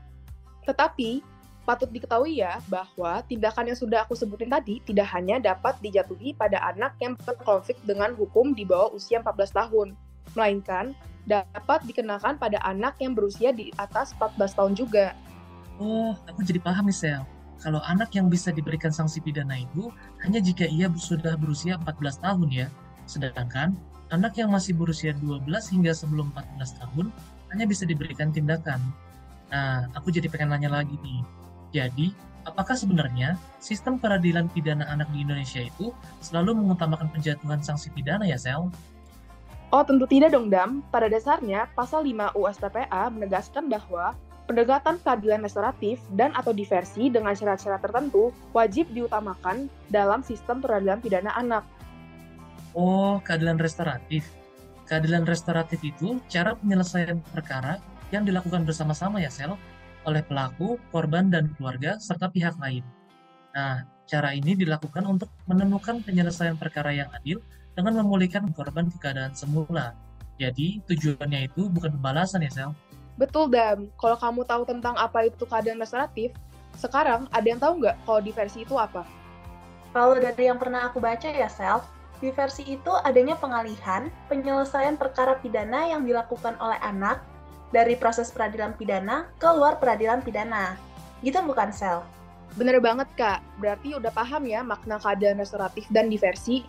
Tetapi, 0.69 1.25
Patut 1.69 1.85
diketahui 1.93 2.41
ya 2.41 2.57
bahwa 2.65 3.21
tindakan 3.29 3.69
yang 3.69 3.77
sudah 3.77 4.01
aku 4.01 4.17
sebutin 4.17 4.49
tadi 4.49 4.81
tidak 4.89 5.05
hanya 5.13 5.37
dapat 5.37 5.77
dijatuhi 5.85 6.33
pada 6.33 6.57
anak 6.65 6.97
yang 6.97 7.13
berkonflik 7.13 7.77
dengan 7.85 8.17
hukum 8.17 8.57
di 8.57 8.65
bawah 8.65 8.89
usia 8.89 9.21
14 9.21 9.53
tahun, 9.53 9.93
melainkan 10.33 10.97
dapat 11.29 11.85
dikenakan 11.85 12.41
pada 12.41 12.57
anak 12.65 12.97
yang 12.97 13.13
berusia 13.13 13.53
di 13.53 13.69
atas 13.77 14.17
14 14.17 14.57
tahun 14.57 14.73
juga. 14.73 15.13
Oh, 15.79 16.11
aku 16.27 16.43
jadi 16.43 16.59
paham 16.59 16.91
nih, 16.91 16.95
Sel. 16.95 17.23
Kalau 17.59 17.79
anak 17.83 18.15
yang 18.15 18.31
bisa 18.31 18.51
diberikan 18.55 18.91
sanksi 18.91 19.19
pidana 19.19 19.59
itu 19.59 19.91
hanya 20.23 20.39
jika 20.39 20.63
ia 20.67 20.87
sudah 20.95 21.35
berusia 21.35 21.75
14 21.79 22.23
tahun 22.23 22.47
ya. 22.51 22.67
Sedangkan 23.03 23.75
anak 24.11 24.35
yang 24.39 24.51
masih 24.51 24.75
berusia 24.75 25.11
12 25.15 25.43
hingga 25.71 25.91
sebelum 25.91 26.31
14 26.35 26.79
tahun 26.79 27.11
hanya 27.51 27.65
bisa 27.67 27.83
diberikan 27.83 28.31
tindakan. 28.31 28.79
Nah, 29.51 29.91
aku 29.97 30.13
jadi 30.13 30.31
pengen 30.31 30.55
nanya 30.55 30.71
lagi 30.71 30.95
nih 31.03 31.39
jadi, 31.69 32.09
apakah 32.49 32.73
sebenarnya 32.73 33.37
sistem 33.61 34.01
peradilan 34.01 34.49
pidana 34.49 34.89
anak 34.89 35.05
di 35.13 35.21
Indonesia 35.21 35.61
itu 35.61 35.93
selalu 36.17 36.57
mengutamakan 36.57 37.09
penjatuhan 37.13 37.61
sanksi 37.61 37.93
pidana 37.93 38.25
ya, 38.25 38.41
Sel? 38.41 38.73
Oh, 39.69 39.83
tentu 39.85 40.09
tidak 40.09 40.33
dong, 40.33 40.49
Dam. 40.49 40.81
Pada 40.89 41.05
dasarnya, 41.05 41.69
pasal 41.77 42.01
5 42.01 42.33
USPPA 42.33 43.13
menegaskan 43.13 43.69
bahwa 43.69 44.17
pendekatan 44.49 44.97
keadilan 45.05 45.45
restoratif 45.45 46.01
dan 46.17 46.33
atau 46.33 46.49
diversi 46.49 47.13
dengan 47.13 47.37
syarat-syarat 47.37 47.85
tertentu 47.85 48.33
wajib 48.49 48.89
diutamakan 48.89 49.69
dalam 49.93 50.25
sistem 50.25 50.57
peradilan 50.57 50.97
pidana 50.97 51.29
anak. 51.37 51.61
Oh, 52.73 53.21
keadilan 53.21 53.61
restoratif. 53.61 54.25
Keadilan 54.89 55.29
restoratif 55.29 55.77
itu 55.85 56.17
cara 56.25 56.57
penyelesaian 56.57 57.21
perkara 57.29 57.77
yang 58.09 58.25
dilakukan 58.25 58.65
bersama-sama 58.65 59.21
ya, 59.21 59.29
Sel? 59.29 59.53
oleh 60.07 60.23
pelaku, 60.23 60.79
korban, 60.89 61.27
dan 61.27 61.51
keluarga, 61.53 61.99
serta 61.99 62.31
pihak 62.31 62.55
lain. 62.57 62.81
Nah, 63.51 63.83
cara 64.07 64.31
ini 64.31 64.55
dilakukan 64.55 65.03
untuk 65.05 65.29
menemukan 65.45 66.01
penyelesaian 66.01 66.55
perkara 66.55 66.95
yang 66.95 67.11
adil 67.13 67.43
dengan 67.75 68.01
memulihkan 68.01 68.49
korban 68.55 68.87
ke 68.89 68.97
keadaan 68.97 69.35
semula. 69.35 69.93
Jadi, 70.39 70.79
tujuannya 70.87 71.51
itu 71.51 71.67
bukan 71.67 71.99
pembalasan 71.99 72.41
ya, 72.47 72.51
Sel? 72.51 72.71
Betul, 73.19 73.51
Dam. 73.51 73.91
Kalau 73.99 74.15
kamu 74.15 74.47
tahu 74.47 74.63
tentang 74.63 74.95
apa 74.95 75.27
itu 75.27 75.43
keadaan 75.43 75.83
restoratif, 75.83 76.31
sekarang 76.79 77.27
ada 77.35 77.43
yang 77.43 77.59
tahu 77.59 77.83
nggak 77.83 77.99
kalau 78.07 78.23
diversi 78.23 78.63
itu 78.63 78.79
apa? 78.79 79.03
Kalau 79.91 80.15
dari 80.15 80.47
yang 80.47 80.55
pernah 80.55 80.87
aku 80.87 81.03
baca 81.03 81.27
ya, 81.27 81.51
Sel, 81.51 81.83
diversi 82.23 82.63
itu 82.63 82.91
adanya 83.03 83.35
pengalihan 83.35 84.07
penyelesaian 84.31 84.95
perkara 84.95 85.35
pidana 85.43 85.91
yang 85.91 86.07
dilakukan 86.07 86.55
oleh 86.63 86.79
anak 86.79 87.19
dari 87.75 87.99
proses 87.99 88.31
peradilan 88.31 88.71
pidana 88.79 89.27
ke 89.35 89.49
luar 89.51 89.75
peradilan 89.83 90.23
pidana. 90.23 90.79
Gitu 91.19 91.35
bukan, 91.43 91.75
Sel? 91.75 91.99
Bener 92.55 92.79
banget, 92.79 93.11
Kak. 93.19 93.43
Berarti 93.59 93.99
udah 93.99 94.15
paham 94.15 94.47
ya 94.47 94.63
makna 94.63 94.95
keadaan 94.95 95.43
restoratif 95.43 95.83
dan 95.91 96.07
diversi. 96.07 96.63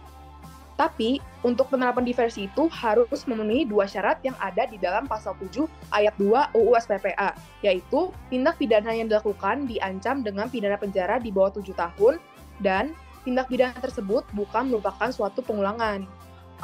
Tapi, 0.81 1.21
untuk 1.45 1.69
penerapan 1.69 2.09
diversi 2.09 2.49
itu 2.49 2.65
harus 2.73 3.29
memenuhi 3.29 3.69
dua 3.69 3.85
syarat 3.85 4.17
yang 4.25 4.33
ada 4.41 4.65
di 4.65 4.81
dalam 4.81 5.05
pasal 5.05 5.37
7 5.37 5.69
ayat 5.93 6.17
2 6.17 6.57
UU 6.57 6.73
SPPA, 6.81 7.37
yaitu 7.61 8.09
tindak 8.33 8.57
pidana 8.57 8.89
yang 8.97 9.05
dilakukan 9.05 9.69
diancam 9.69 10.25
dengan 10.25 10.49
pidana 10.49 10.81
penjara 10.81 11.21
di 11.21 11.29
bawah 11.29 11.53
7 11.53 11.77
tahun, 11.77 12.17
dan 12.65 12.97
tindak 13.29 13.53
pidana 13.53 13.77
tersebut 13.77 14.25
bukan 14.33 14.73
merupakan 14.73 15.13
suatu 15.13 15.45
pengulangan. 15.45 16.09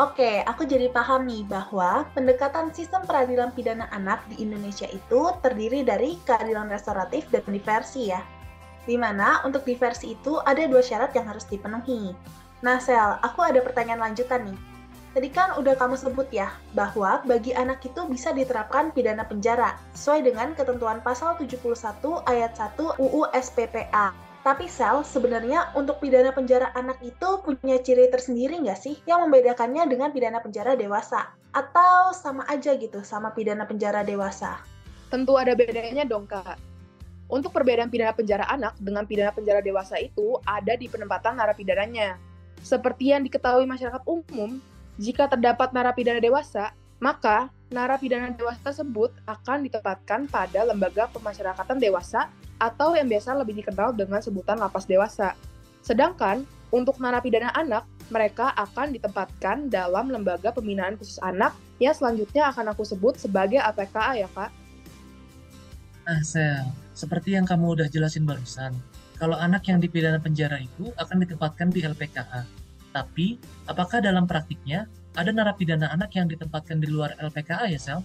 Oke, 0.00 0.40
aku 0.48 0.64
jadi 0.64 0.88
paham 0.88 1.28
nih 1.28 1.44
bahwa 1.44 2.08
pendekatan 2.16 2.72
sistem 2.72 3.04
peradilan 3.04 3.52
pidana 3.52 3.84
anak 3.92 4.24
di 4.32 4.40
Indonesia 4.40 4.88
itu 4.88 5.28
terdiri 5.44 5.84
dari 5.84 6.16
keadilan 6.24 6.72
restoratif 6.72 7.28
dan 7.28 7.44
diversi 7.48 8.08
ya. 8.08 8.24
Di 8.88 8.96
mana 8.96 9.44
untuk 9.44 9.68
diversi 9.68 10.16
itu 10.16 10.40
ada 10.40 10.64
dua 10.64 10.80
syarat 10.80 11.12
yang 11.12 11.28
harus 11.28 11.44
dipenuhi. 11.44 12.16
Nah 12.66 12.82
Sel, 12.82 13.14
aku 13.22 13.46
ada 13.46 13.62
pertanyaan 13.62 14.10
lanjutan 14.10 14.42
nih. 14.42 14.58
Tadi 15.14 15.30
kan 15.30 15.54
udah 15.54 15.78
kamu 15.78 15.94
sebut 15.94 16.26
ya, 16.34 16.50
bahwa 16.74 17.22
bagi 17.22 17.54
anak 17.54 17.78
itu 17.86 18.02
bisa 18.10 18.34
diterapkan 18.34 18.90
pidana 18.90 19.22
penjara, 19.22 19.78
sesuai 19.94 20.26
dengan 20.26 20.50
ketentuan 20.58 20.98
pasal 20.98 21.38
71 21.38 21.62
ayat 22.26 22.58
1 22.58 22.98
UU 22.98 23.22
SPPA. 23.30 24.10
Tapi 24.42 24.66
Sel, 24.66 25.06
sebenarnya 25.06 25.70
untuk 25.78 26.02
pidana 26.02 26.34
penjara 26.34 26.74
anak 26.74 26.98
itu 27.06 27.38
punya 27.46 27.78
ciri 27.78 28.10
tersendiri 28.10 28.58
nggak 28.58 28.82
sih 28.82 28.98
yang 29.06 29.22
membedakannya 29.22 29.86
dengan 29.86 30.10
pidana 30.10 30.42
penjara 30.42 30.74
dewasa? 30.74 31.38
Atau 31.54 32.18
sama 32.18 32.42
aja 32.50 32.74
gitu 32.74 32.98
sama 33.06 33.30
pidana 33.30 33.62
penjara 33.62 34.02
dewasa? 34.02 34.58
Tentu 35.06 35.38
ada 35.38 35.54
bedanya 35.54 36.02
dong, 36.02 36.26
Kak. 36.26 36.58
Untuk 37.30 37.54
perbedaan 37.54 37.94
pidana 37.94 38.10
penjara 38.10 38.42
anak 38.50 38.74
dengan 38.82 39.06
pidana 39.06 39.30
penjara 39.30 39.62
dewasa 39.62 40.02
itu 40.02 40.34
ada 40.42 40.74
di 40.74 40.90
penempatan 40.90 41.38
narapidananya. 41.38 42.25
Seperti 42.62 43.12
yang 43.12 43.24
diketahui 43.24 43.64
masyarakat 43.68 44.02
umum, 44.06 44.60
jika 44.96 45.28
terdapat 45.28 45.72
narapidana 45.76 46.20
dewasa, 46.20 46.72
maka 46.96 47.52
narapidana 47.68 48.32
dewasa 48.32 48.60
tersebut 48.72 49.12
akan 49.28 49.68
ditempatkan 49.68 50.30
pada 50.30 50.64
lembaga 50.64 51.10
pemasyarakatan 51.12 51.76
dewasa 51.76 52.32
atau 52.56 52.96
yang 52.96 53.04
biasa 53.04 53.36
lebih 53.36 53.60
dikenal 53.60 53.92
dengan 53.92 54.24
sebutan 54.24 54.56
lapas 54.56 54.88
dewasa. 54.88 55.36
Sedangkan 55.84 56.48
untuk 56.72 56.96
narapidana 56.98 57.52
anak, 57.52 57.84
mereka 58.08 58.54
akan 58.54 58.94
ditempatkan 58.94 59.68
dalam 59.68 60.08
lembaga 60.08 60.54
pembinaan 60.54 60.96
khusus 60.96 61.18
anak 61.20 61.52
yang 61.82 61.92
selanjutnya 61.92 62.48
akan 62.48 62.72
aku 62.72 62.86
sebut 62.86 63.18
sebagai 63.20 63.60
LPKA 63.60 64.24
ya 64.24 64.28
kak. 64.32 64.50
Nah 66.06 66.22
Sel, 66.22 66.64
seperti 66.94 67.34
yang 67.34 67.44
kamu 67.44 67.82
udah 67.82 67.88
jelasin 67.90 68.22
barusan, 68.22 68.72
kalau 69.16 69.36
anak 69.36 69.64
yang 69.68 69.80
dipidana 69.80 70.20
penjara 70.20 70.60
itu 70.60 70.92
akan 71.00 71.24
ditempatkan 71.24 71.72
di 71.72 71.80
LPKA. 71.84 72.44
Tapi, 72.92 73.36
apakah 73.68 74.00
dalam 74.00 74.24
praktiknya 74.24 74.88
ada 75.16 75.32
narapidana 75.32 75.88
anak 75.92 76.12
yang 76.16 76.28
ditempatkan 76.28 76.80
di 76.80 76.88
luar 76.88 77.16
LPKA 77.20 77.68
ya 77.68 77.80
Sel? 77.80 78.00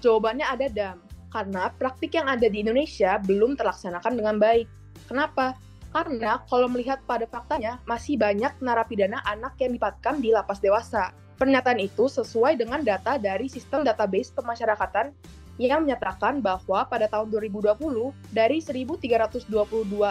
Jawabannya 0.00 0.48
ada 0.48 0.66
Dam 0.72 0.96
karena 1.30 1.70
praktik 1.76 2.16
yang 2.16 2.26
ada 2.26 2.48
di 2.48 2.64
Indonesia 2.64 3.20
belum 3.20 3.54
terlaksanakan 3.54 4.12
dengan 4.16 4.36
baik. 4.40 4.66
Kenapa? 5.06 5.56
Karena 5.90 6.42
kalau 6.46 6.70
melihat 6.70 7.02
pada 7.04 7.26
faktanya, 7.26 7.82
masih 7.84 8.16
banyak 8.16 8.56
narapidana 8.62 9.22
anak 9.26 9.58
yang 9.58 9.74
dipatkan 9.74 10.22
di 10.22 10.30
lapas 10.30 10.62
dewasa. 10.62 11.12
Pernyataan 11.40 11.80
itu 11.80 12.06
sesuai 12.06 12.60
dengan 12.60 12.84
data 12.84 13.16
dari 13.16 13.48
sistem 13.48 13.80
database 13.82 14.30
pemasyarakatan 14.36 15.10
yang 15.58 15.88
menyatakan 15.88 16.38
bahwa 16.38 16.84
pada 16.86 17.08
tahun 17.10 17.32
2020, 17.32 18.14
dari 18.30 18.62
1.322 18.62 19.50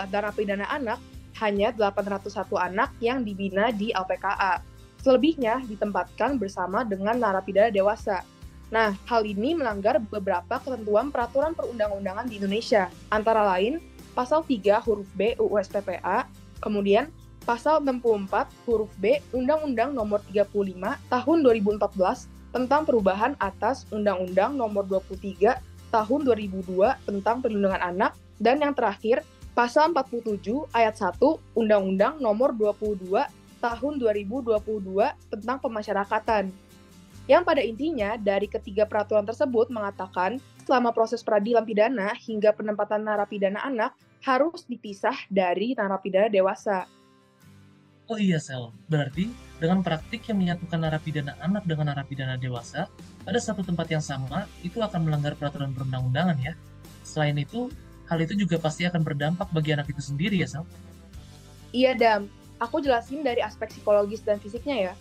narapidana 0.09 0.65
anak, 0.67 0.99
hanya 1.39 1.71
801 1.71 2.57
anak 2.59 2.89
yang 2.99 3.23
dibina 3.23 3.71
di 3.71 3.95
LPKA. 3.95 4.59
Selebihnya 4.99 5.63
ditempatkan 5.63 6.35
bersama 6.35 6.83
dengan 6.83 7.15
narapidana 7.15 7.71
dewasa. 7.71 8.25
Nah, 8.69 8.93
hal 9.07 9.25
ini 9.25 9.57
melanggar 9.57 9.97
beberapa 9.97 10.61
ketentuan 10.61 11.09
peraturan 11.09 11.57
perundang-undangan 11.57 12.29
di 12.29 12.37
Indonesia, 12.37 12.91
antara 13.09 13.41
lain 13.55 13.81
pasal 14.13 14.45
3 14.45 14.83
huruf 14.85 15.09
B 15.15 15.33
UU 15.39 15.57
SPPA, 15.63 16.27
kemudian 16.61 17.09
pasal 17.47 17.81
64 17.81 18.51
huruf 18.69 18.91
B 19.01 19.17
Undang-Undang 19.33 19.95
Nomor 19.95 20.21
35 20.29 21.01
Tahun 21.09 21.37
2014 21.41 22.38
tentang 22.49 22.85
perubahan 22.85 23.37
atas 23.37 23.85
Undang-Undang 23.93 24.57
Nomor 24.57 24.85
23 24.87 25.59
Tahun 25.89 26.19
2002 26.21 27.09
tentang 27.09 27.41
perlindungan 27.41 27.81
anak, 27.81 28.13
dan 28.37 28.61
yang 28.61 28.77
terakhir 28.77 29.25
pasal 29.57 29.89
47 29.89 30.69
ayat 30.69 30.93
1 30.93 31.17
Undang-Undang 31.57 32.21
Nomor 32.21 32.53
22 32.53 33.09
Tahun 33.59 33.93
2022 33.97 34.61
tentang 35.33 35.57
pemasyarakatan 35.59 36.53
yang 37.29 37.45
pada 37.45 37.61
intinya 37.61 38.17
dari 38.17 38.49
ketiga 38.49 38.89
peraturan 38.89 39.21
tersebut 39.21 39.69
mengatakan 39.69 40.41
selama 40.65 40.89
proses 40.89 41.21
peradilan 41.21 41.61
pidana 41.61 42.09
hingga 42.17 42.49
penempatan 42.57 43.05
narapidana 43.05 43.61
anak 43.61 43.93
harus 44.25 44.65
dipisah 44.65 45.13
dari 45.29 45.77
narapidana 45.77 46.25
dewasa. 46.25 46.89
Oh 48.09 48.17
iya 48.17 48.41
Sel, 48.41 48.73
berarti 48.89 49.29
dengan 49.61 49.85
praktik 49.85 50.25
yang 50.25 50.41
menyatukan 50.41 50.81
narapidana 50.81 51.37
anak 51.45 51.61
dengan 51.69 51.93
narapidana 51.93 52.41
dewasa 52.41 52.89
pada 53.21 53.37
satu 53.37 53.61
tempat 53.61 53.85
yang 53.85 54.01
sama 54.01 54.49
itu 54.65 54.81
akan 54.81 55.05
melanggar 55.05 55.37
peraturan 55.37 55.77
perundang-undangan 55.77 56.33
ya. 56.41 56.57
Selain 57.05 57.37
itu, 57.37 57.69
hal 58.09 58.17
itu 58.17 58.33
juga 58.33 58.57
pasti 58.57 58.89
akan 58.89 59.05
berdampak 59.05 59.53
bagi 59.53 59.77
anak 59.77 59.93
itu 59.93 60.01
sendiri 60.01 60.41
ya 60.41 60.49
Sel? 60.49 60.65
Iya 61.69 61.93
Dam, 61.93 62.25
aku 62.57 62.81
jelasin 62.81 63.21
dari 63.21 63.45
aspek 63.45 63.69
psikologis 63.69 64.25
dan 64.25 64.41
fisiknya 64.41 64.89
ya. 64.89 64.93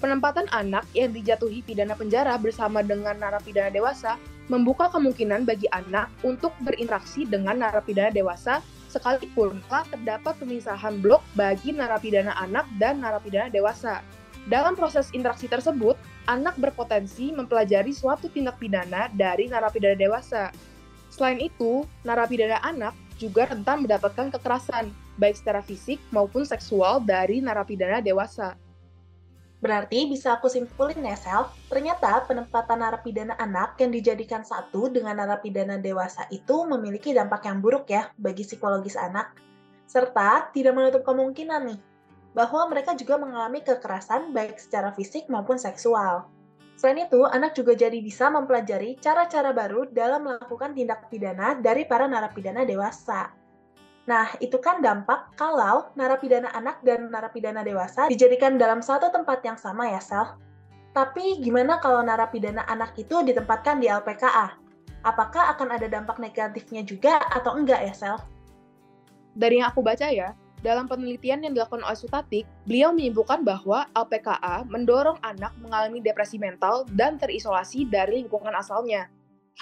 Penempatan 0.00 0.48
anak 0.48 0.88
yang 0.96 1.12
dijatuhi 1.12 1.60
pidana 1.60 1.92
penjara 1.92 2.32
bersama 2.40 2.80
dengan 2.80 3.20
narapidana 3.20 3.68
dewasa 3.68 4.16
membuka 4.48 4.88
kemungkinan 4.88 5.44
bagi 5.44 5.68
anak 5.68 6.08
untuk 6.24 6.56
berinteraksi 6.64 7.28
dengan 7.28 7.60
narapidana 7.60 8.08
dewasa 8.08 8.64
sekalipun 8.94 9.58
telah 9.66 9.82
terdapat 9.90 10.38
pemisahan 10.38 11.02
blok 11.02 11.26
bagi 11.34 11.74
narapidana 11.74 12.38
anak 12.38 12.70
dan 12.78 13.02
narapidana 13.02 13.50
dewasa. 13.50 14.06
Dalam 14.46 14.78
proses 14.78 15.10
interaksi 15.10 15.50
tersebut, 15.50 15.98
anak 16.30 16.54
berpotensi 16.60 17.34
mempelajari 17.34 17.90
suatu 17.90 18.30
tindak 18.30 18.60
pidana 18.62 19.10
dari 19.10 19.50
narapidana 19.50 19.98
dewasa. 19.98 20.54
Selain 21.10 21.40
itu, 21.42 21.82
narapidana 22.06 22.62
anak 22.62 22.94
juga 23.18 23.50
rentan 23.50 23.86
mendapatkan 23.86 24.30
kekerasan, 24.34 24.90
baik 25.18 25.38
secara 25.38 25.62
fisik 25.62 25.98
maupun 26.10 26.46
seksual 26.46 27.02
dari 27.02 27.40
narapidana 27.40 28.02
dewasa. 28.02 28.54
Berarti 29.64 30.04
bisa 30.12 30.36
aku 30.36 30.52
simpulin 30.52 31.08
ya, 31.08 31.16
Sel, 31.16 31.48
ternyata 31.72 32.20
penempatan 32.28 32.84
narapidana 32.84 33.32
anak 33.40 33.80
yang 33.80 33.96
dijadikan 33.96 34.44
satu 34.44 34.92
dengan 34.92 35.16
narapidana 35.16 35.80
dewasa 35.80 36.28
itu 36.28 36.68
memiliki 36.68 37.16
dampak 37.16 37.48
yang 37.48 37.64
buruk 37.64 37.88
ya 37.88 38.12
bagi 38.20 38.44
psikologis 38.44 38.92
anak. 38.92 39.32
Serta 39.88 40.52
tidak 40.52 40.76
menutup 40.76 41.00
kemungkinan 41.00 41.64
nih, 41.64 41.80
bahwa 42.36 42.68
mereka 42.68 42.92
juga 42.92 43.16
mengalami 43.16 43.64
kekerasan 43.64 44.36
baik 44.36 44.60
secara 44.60 44.92
fisik 44.92 45.32
maupun 45.32 45.56
seksual. 45.56 46.28
Selain 46.76 47.08
itu, 47.08 47.24
anak 47.24 47.56
juga 47.56 47.72
jadi 47.72 47.96
bisa 48.04 48.28
mempelajari 48.28 49.00
cara-cara 49.00 49.56
baru 49.56 49.88
dalam 49.88 50.28
melakukan 50.28 50.76
tindak 50.76 51.08
pidana 51.08 51.56
dari 51.56 51.88
para 51.88 52.04
narapidana 52.04 52.68
dewasa. 52.68 53.32
Nah, 54.04 54.36
itu 54.36 54.60
kan 54.60 54.84
dampak 54.84 55.32
kalau 55.40 55.88
narapidana 55.96 56.52
anak 56.52 56.84
dan 56.84 57.08
narapidana 57.08 57.64
dewasa 57.64 58.12
dijadikan 58.12 58.60
dalam 58.60 58.84
satu 58.84 59.08
tempat 59.08 59.40
yang 59.40 59.56
sama 59.56 59.88
ya, 59.88 60.00
Sel. 60.00 60.36
Tapi 60.92 61.40
gimana 61.40 61.80
kalau 61.80 62.04
narapidana 62.04 62.68
anak 62.68 62.94
itu 63.00 63.24
ditempatkan 63.24 63.80
di 63.80 63.88
LPKA? 63.88 64.60
Apakah 65.04 65.56
akan 65.56 65.76
ada 65.80 65.88
dampak 65.88 66.20
negatifnya 66.20 66.84
juga 66.84 67.16
atau 67.32 67.56
enggak 67.56 67.80
ya, 67.80 67.94
Sel? 67.96 68.16
Dari 69.34 69.58
yang 69.58 69.72
aku 69.72 69.80
baca 69.80 70.06
ya, 70.12 70.36
dalam 70.64 70.88
penelitian 70.88 71.44
yang 71.44 71.52
dilakukan 71.52 71.84
oleh 71.84 71.98
Sutatik, 71.98 72.44
beliau 72.64 72.92
menyimpulkan 72.92 73.44
bahwa 73.44 73.84
LPKA 73.92 74.64
mendorong 74.64 75.20
anak 75.20 75.52
mengalami 75.60 76.00
depresi 76.00 76.40
mental 76.40 76.88
dan 76.92 77.20
terisolasi 77.20 77.84
dari 77.84 78.24
lingkungan 78.24 78.52
asalnya. 78.56 79.08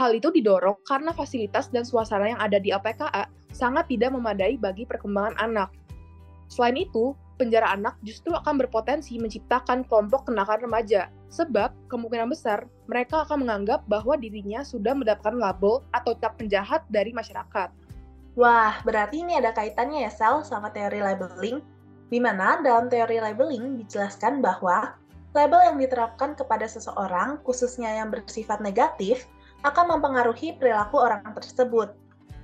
Hal 0.01 0.17
itu 0.17 0.33
didorong 0.33 0.81
karena 0.89 1.13
fasilitas 1.13 1.69
dan 1.69 1.85
suasana 1.85 2.33
yang 2.33 2.41
ada 2.41 2.57
di 2.57 2.73
LPKA 2.73 3.29
sangat 3.53 3.93
tidak 3.93 4.17
memadai 4.17 4.57
bagi 4.57 4.89
perkembangan 4.89 5.37
anak. 5.37 5.69
Selain 6.49 6.81
itu, 6.81 7.13
penjara 7.37 7.77
anak 7.77 8.01
justru 8.01 8.33
akan 8.33 8.57
berpotensi 8.57 9.21
menciptakan 9.21 9.85
kelompok 9.85 10.29
kenakan 10.29 10.65
remaja, 10.65 11.13
sebab 11.29 11.73
kemungkinan 11.93 12.33
besar 12.33 12.65
mereka 12.89 13.29
akan 13.29 13.45
menganggap 13.45 13.85
bahwa 13.85 14.17
dirinya 14.17 14.65
sudah 14.65 14.97
mendapatkan 14.97 15.37
label 15.37 15.85
atau 15.93 16.17
cap 16.17 16.41
penjahat 16.41 16.85
dari 16.89 17.13
masyarakat. 17.13 17.69
Wah, 18.33 18.81
berarti 18.89 19.21
ini 19.21 19.37
ada 19.37 19.53
kaitannya 19.53 20.09
ya, 20.09 20.13
Sel, 20.13 20.41
sama 20.41 20.73
teori 20.73 21.05
labeling, 21.05 21.61
di 22.09 22.17
mana 22.17 22.65
dalam 22.65 22.89
teori 22.89 23.21
labeling 23.21 23.77
dijelaskan 23.85 24.41
bahwa 24.41 24.97
label 25.37 25.61
yang 25.69 25.77
diterapkan 25.77 26.33
kepada 26.33 26.65
seseorang, 26.65 27.45
khususnya 27.45 27.93
yang 27.93 28.09
bersifat 28.09 28.65
negatif, 28.65 29.29
akan 29.63 29.99
mempengaruhi 29.99 30.59
perilaku 30.59 30.99
orang 30.99 31.23
tersebut 31.35 31.95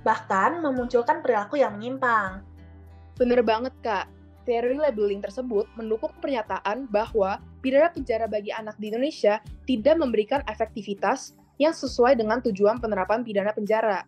bahkan 0.03 0.63
memunculkan 0.63 1.19
perilaku 1.19 1.59
yang 1.59 1.75
menyimpang. 1.75 2.43
Bener 3.19 3.43
banget, 3.43 3.75
Kak. 3.83 4.07
Teori 4.47 4.81
labeling 4.81 5.21
tersebut 5.21 5.69
mendukung 5.77 6.09
pernyataan 6.17 6.89
bahwa 6.89 7.37
pidana 7.61 7.91
penjara 7.91 8.25
bagi 8.25 8.49
anak 8.49 8.79
di 8.81 8.89
Indonesia 8.89 9.37
tidak 9.67 9.99
memberikan 9.99 10.41
efektivitas 10.49 11.37
yang 11.61 11.75
sesuai 11.75 12.17
dengan 12.17 12.41
tujuan 12.41 12.81
penerapan 12.81 13.21
pidana 13.21 13.53
penjara. 13.53 14.07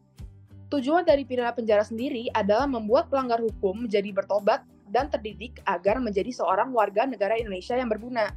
Tujuan 0.72 1.04
dari 1.04 1.28
pidana 1.28 1.52
penjara 1.52 1.84
sendiri 1.84 2.32
adalah 2.32 2.66
membuat 2.66 3.12
pelanggar 3.12 3.44
hukum 3.44 3.86
menjadi 3.86 4.08
bertobat 4.16 4.64
dan 4.88 5.12
terdidik 5.12 5.60
agar 5.68 6.00
menjadi 6.00 6.32
seorang 6.32 6.72
warga 6.72 7.04
negara 7.04 7.36
Indonesia 7.36 7.76
yang 7.76 7.92
berguna. 7.92 8.32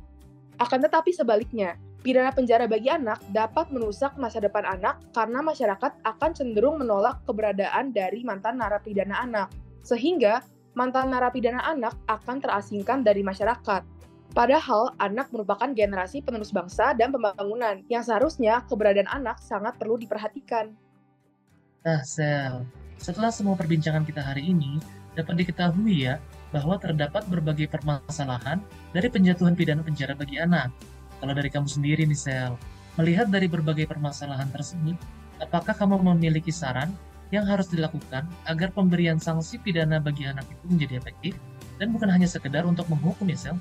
Akan 0.58 0.82
tetapi 0.82 1.14
sebaliknya, 1.14 1.78
Pidana 2.04 2.36
penjara 2.36 2.68
bagi 2.68 2.92
anak 2.92 3.24
dapat 3.32 3.72
merusak 3.72 4.20
masa 4.20 4.36
depan 4.36 4.60
anak 4.68 5.00
karena 5.16 5.40
masyarakat 5.40 6.04
akan 6.04 6.30
cenderung 6.36 6.76
menolak 6.76 7.24
keberadaan 7.24 7.96
dari 7.96 8.20
mantan 8.20 8.60
narapidana 8.60 9.24
anak, 9.24 9.48
sehingga 9.80 10.44
mantan 10.76 11.16
narapidana 11.16 11.64
anak 11.64 11.96
akan 12.04 12.44
terasingkan 12.44 13.00
dari 13.00 13.24
masyarakat. 13.24 13.80
Padahal 14.36 14.92
anak 15.00 15.32
merupakan 15.32 15.72
generasi 15.72 16.20
penerus 16.20 16.52
bangsa 16.52 16.92
dan 16.92 17.08
pembangunan 17.08 17.80
yang 17.88 18.04
seharusnya 18.04 18.60
keberadaan 18.68 19.08
anak 19.08 19.40
sangat 19.40 19.72
perlu 19.80 19.96
diperhatikan. 19.96 20.76
Nah, 21.88 22.04
Sel, 22.04 22.68
setelah 23.00 23.32
semua 23.32 23.56
perbincangan 23.56 24.04
kita 24.04 24.20
hari 24.20 24.52
ini, 24.52 24.76
dapat 25.16 25.40
diketahui 25.40 26.04
ya 26.04 26.20
bahwa 26.52 26.76
terdapat 26.76 27.24
berbagai 27.32 27.72
permasalahan 27.72 28.60
dari 28.92 29.08
penjatuhan 29.08 29.56
pidana 29.56 29.80
penjara 29.80 30.12
bagi 30.12 30.36
anak, 30.36 30.68
kalau 31.24 31.40
dari 31.40 31.48
kamu 31.48 31.64
sendiri 31.64 32.04
nih 32.04 32.52
melihat 33.00 33.32
dari 33.32 33.48
berbagai 33.48 33.88
permasalahan 33.88 34.44
tersebut, 34.52 34.92
apakah 35.40 35.72
kamu 35.72 35.96
memiliki 36.12 36.52
saran 36.52 36.92
yang 37.32 37.48
harus 37.48 37.64
dilakukan 37.72 38.28
agar 38.44 38.68
pemberian 38.76 39.16
sanksi 39.16 39.56
pidana 39.56 39.96
bagi 40.04 40.28
anak 40.28 40.44
itu 40.52 40.64
menjadi 40.68 41.00
efektif 41.00 41.32
dan 41.80 41.96
bukan 41.96 42.12
hanya 42.12 42.28
sekedar 42.28 42.68
untuk 42.68 42.84
menghukum 42.92 43.24
ya? 43.32 43.56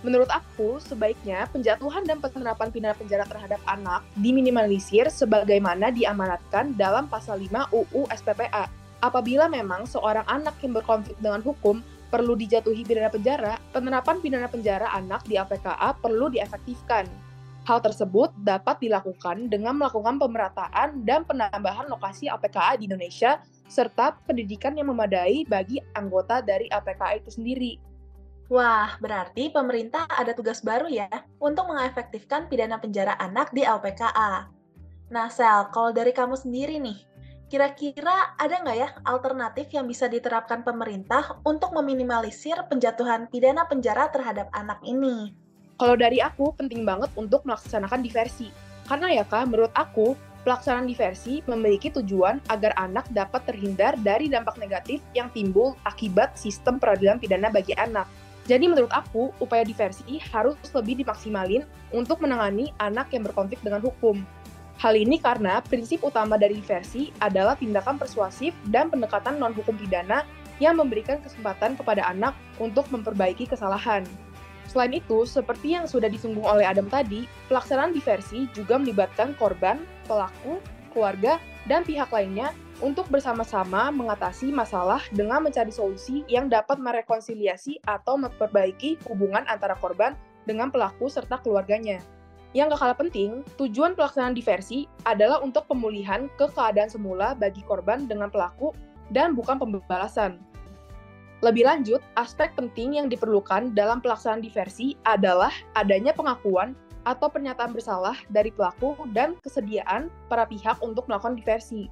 Menurut 0.00 0.32
aku, 0.32 0.80
sebaiknya 0.80 1.44
penjatuhan 1.52 2.08
dan 2.08 2.24
penerapan 2.24 2.72
pidana 2.72 2.96
penjara 2.96 3.28
terhadap 3.28 3.60
anak 3.68 4.00
diminimalisir 4.16 5.12
sebagaimana 5.12 5.92
diamanatkan 5.92 6.72
dalam 6.72 7.04
pasal 7.04 7.36
5 7.36 7.68
UU 7.68 8.08
SPPA. 8.16 8.64
Apabila 9.04 9.44
memang 9.52 9.84
seorang 9.84 10.24
anak 10.24 10.56
yang 10.64 10.72
berkonflik 10.72 11.20
dengan 11.20 11.44
hukum 11.44 11.84
perlu 12.08 12.34
dijatuhi 12.36 12.84
pidana 12.84 13.12
penjara, 13.12 13.54
penerapan 13.72 14.20
pidana 14.20 14.48
penjara 14.48 14.88
anak 14.96 15.24
di 15.28 15.36
APKA 15.36 15.96
perlu 16.00 16.32
diefektifkan. 16.32 17.04
Hal 17.68 17.84
tersebut 17.84 18.32
dapat 18.40 18.80
dilakukan 18.80 19.52
dengan 19.52 19.76
melakukan 19.76 20.16
pemerataan 20.16 21.04
dan 21.04 21.28
penambahan 21.28 21.84
lokasi 21.92 22.32
APKA 22.32 22.80
di 22.80 22.88
Indonesia 22.88 23.44
serta 23.68 24.16
pendidikan 24.24 24.72
yang 24.72 24.88
memadai 24.88 25.44
bagi 25.44 25.76
anggota 25.92 26.40
dari 26.40 26.64
APKA 26.72 27.20
itu 27.20 27.28
sendiri. 27.28 27.76
Wah, 28.48 28.96
berarti 28.96 29.52
pemerintah 29.52 30.08
ada 30.08 30.32
tugas 30.32 30.64
baru 30.64 30.88
ya 30.88 31.12
untuk 31.36 31.68
mengefektifkan 31.68 32.48
pidana 32.48 32.80
penjara 32.80 33.12
anak 33.20 33.52
di 33.52 33.60
LPKA. 33.60 34.48
Nah, 35.12 35.28
Sel, 35.28 35.68
kalau 35.68 35.92
dari 35.92 36.16
kamu 36.16 36.32
sendiri 36.32 36.80
nih, 36.80 36.96
Kira-kira 37.48 38.36
ada 38.36 38.60
nggak 38.60 38.76
ya 38.76 38.92
alternatif 39.08 39.72
yang 39.72 39.88
bisa 39.88 40.04
diterapkan 40.04 40.60
pemerintah 40.60 41.40
untuk 41.48 41.72
meminimalisir 41.72 42.60
penjatuhan 42.68 43.24
pidana 43.32 43.64
penjara 43.64 44.12
terhadap 44.12 44.52
anak 44.52 44.76
ini? 44.84 45.32
Kalau 45.80 45.96
dari 45.96 46.20
aku, 46.20 46.52
penting 46.60 46.84
banget 46.84 47.08
untuk 47.16 47.48
melaksanakan 47.48 48.04
diversi. 48.04 48.52
Karena 48.84 49.16
ya 49.16 49.24
kak, 49.24 49.48
menurut 49.48 49.72
aku, 49.72 50.12
pelaksanaan 50.44 50.84
diversi 50.84 51.40
memiliki 51.48 51.88
tujuan 51.88 52.36
agar 52.52 52.76
anak 52.76 53.08
dapat 53.16 53.40
terhindar 53.48 53.96
dari 54.04 54.28
dampak 54.28 54.60
negatif 54.60 55.00
yang 55.16 55.32
timbul 55.32 55.72
akibat 55.88 56.36
sistem 56.36 56.76
peradilan 56.76 57.16
pidana 57.16 57.48
bagi 57.48 57.72
anak. 57.80 58.04
Jadi 58.44 58.68
menurut 58.68 58.92
aku, 58.92 59.32
upaya 59.40 59.64
diversi 59.64 60.20
harus 60.32 60.56
lebih 60.76 61.00
dimaksimalin 61.00 61.64
untuk 61.96 62.20
menangani 62.20 62.76
anak 62.76 63.08
yang 63.16 63.24
berkonflik 63.24 63.60
dengan 63.64 63.80
hukum. 63.80 64.20
Hal 64.78 64.94
ini 64.94 65.18
karena 65.18 65.58
prinsip 65.58 66.06
utama 66.06 66.38
dari 66.38 66.62
diversi 66.62 67.10
adalah 67.18 67.58
tindakan 67.58 67.98
persuasif 67.98 68.54
dan 68.70 68.86
pendekatan 68.94 69.42
non-hukum 69.42 69.74
pidana 69.74 70.22
yang 70.62 70.78
memberikan 70.78 71.18
kesempatan 71.18 71.74
kepada 71.74 72.06
anak 72.06 72.34
untuk 72.62 72.86
memperbaiki 72.94 73.50
kesalahan. 73.50 74.06
Selain 74.70 74.94
itu, 74.94 75.26
seperti 75.26 75.74
yang 75.74 75.90
sudah 75.90 76.06
disinggung 76.06 76.46
oleh 76.46 76.62
Adam 76.62 76.86
tadi, 76.86 77.26
pelaksanaan 77.50 77.90
diversi 77.90 78.46
juga 78.54 78.78
melibatkan 78.78 79.34
korban, 79.34 79.82
pelaku, 80.06 80.62
keluarga, 80.94 81.42
dan 81.66 81.82
pihak 81.82 82.12
lainnya 82.14 82.54
untuk 82.78 83.10
bersama-sama 83.10 83.90
mengatasi 83.90 84.54
masalah 84.54 85.02
dengan 85.10 85.42
mencari 85.42 85.74
solusi 85.74 86.22
yang 86.30 86.46
dapat 86.46 86.78
merekonsiliasi 86.78 87.82
atau 87.82 88.14
memperbaiki 88.14 89.02
hubungan 89.10 89.42
antara 89.50 89.74
korban 89.74 90.14
dengan 90.46 90.70
pelaku 90.70 91.10
serta 91.10 91.42
keluarganya. 91.42 91.98
Yang 92.56 92.76
gak 92.76 92.80
kalah 92.80 92.98
penting, 92.98 93.30
tujuan 93.60 93.92
pelaksanaan 93.92 94.32
diversi 94.32 94.88
adalah 95.04 95.44
untuk 95.44 95.68
pemulihan 95.68 96.32
ke 96.40 96.48
keadaan 96.48 96.88
semula 96.88 97.36
bagi 97.36 97.60
korban 97.68 98.08
dengan 98.08 98.32
pelaku 98.32 98.72
dan 99.12 99.36
bukan 99.36 99.60
pembalasan. 99.60 100.40
Lebih 101.44 101.68
lanjut, 101.68 102.02
aspek 102.18 102.50
penting 102.58 102.98
yang 102.98 103.06
diperlukan 103.06 103.70
dalam 103.76 104.02
pelaksanaan 104.02 104.42
diversi 104.42 104.98
adalah 105.06 105.52
adanya 105.78 106.10
pengakuan 106.10 106.74
atau 107.06 107.30
pernyataan 107.30 107.70
bersalah 107.70 108.18
dari 108.32 108.50
pelaku 108.50 108.96
dan 109.14 109.38
kesediaan 109.44 110.10
para 110.26 110.48
pihak 110.48 110.80
untuk 110.82 111.06
melakukan 111.06 111.38
diversi. 111.38 111.86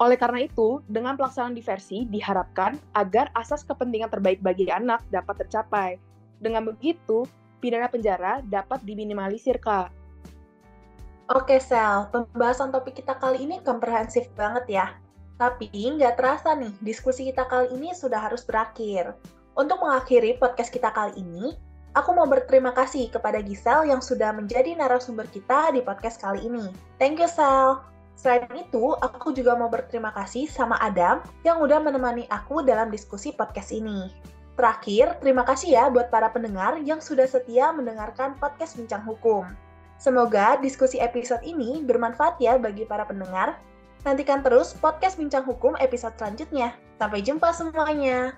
Oleh 0.00 0.16
karena 0.16 0.48
itu, 0.48 0.80
dengan 0.88 1.14
pelaksanaan 1.14 1.54
diversi 1.54 2.08
diharapkan 2.08 2.80
agar 2.96 3.28
asas 3.36 3.62
kepentingan 3.68 4.08
terbaik 4.08 4.40
bagi 4.40 4.66
anak 4.72 5.04
dapat 5.12 5.44
tercapai. 5.44 6.00
Dengan 6.40 6.66
begitu, 6.72 7.28
pidana 7.60 7.86
penjara 7.86 8.40
dapat 8.42 8.80
diminimalisir, 8.82 9.60
Kak. 9.60 9.92
Oke, 11.30 11.62
Sel. 11.62 12.10
Pembahasan 12.10 12.74
topik 12.74 12.98
kita 12.98 13.14
kali 13.20 13.46
ini 13.46 13.62
komprehensif 13.62 14.26
banget 14.34 14.66
ya. 14.66 14.86
Tapi 15.38 15.70
nggak 15.70 16.18
terasa 16.18 16.58
nih, 16.58 16.74
diskusi 16.82 17.30
kita 17.30 17.46
kali 17.46 17.70
ini 17.70 17.94
sudah 17.94 18.18
harus 18.18 18.42
berakhir. 18.42 19.14
Untuk 19.54 19.78
mengakhiri 19.78 20.42
podcast 20.42 20.74
kita 20.74 20.90
kali 20.90 21.22
ini, 21.22 21.54
aku 21.94 22.10
mau 22.12 22.26
berterima 22.26 22.74
kasih 22.74 23.08
kepada 23.14 23.38
Gisel 23.40 23.86
yang 23.86 24.02
sudah 24.02 24.34
menjadi 24.34 24.74
narasumber 24.74 25.24
kita 25.30 25.70
di 25.70 25.86
podcast 25.86 26.18
kali 26.18 26.42
ini. 26.44 26.66
Thank 26.98 27.22
you, 27.22 27.30
Sel. 27.30 27.78
Selain 28.18 28.50
itu, 28.52 28.92
aku 29.00 29.32
juga 29.32 29.56
mau 29.56 29.72
berterima 29.72 30.12
kasih 30.12 30.44
sama 30.44 30.76
Adam 30.82 31.24
yang 31.40 31.56
udah 31.62 31.80
menemani 31.80 32.28
aku 32.28 32.60
dalam 32.60 32.92
diskusi 32.92 33.32
podcast 33.32 33.72
ini. 33.72 34.12
Terakhir, 34.60 35.16
terima 35.24 35.40
kasih 35.40 35.72
ya 35.72 35.88
buat 35.88 36.12
para 36.12 36.28
pendengar 36.28 36.76
yang 36.84 37.00
sudah 37.00 37.24
setia 37.24 37.72
mendengarkan 37.72 38.36
podcast 38.36 38.76
Bincang 38.76 39.00
Hukum. 39.08 39.48
Semoga 39.96 40.60
diskusi 40.60 41.00
episode 41.00 41.40
ini 41.48 41.80
bermanfaat 41.80 42.36
ya 42.36 42.60
bagi 42.60 42.84
para 42.84 43.08
pendengar. 43.08 43.56
Nantikan 44.04 44.44
terus 44.44 44.76
podcast 44.76 45.16
Bincang 45.16 45.48
Hukum 45.48 45.80
episode 45.80 46.12
selanjutnya. 46.20 46.76
Sampai 47.00 47.24
jumpa 47.24 47.56
semuanya. 47.56 48.36